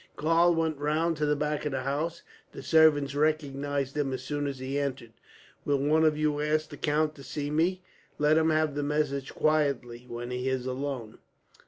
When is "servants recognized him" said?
2.63-4.11